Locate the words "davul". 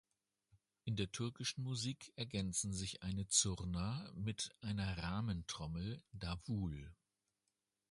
6.11-6.91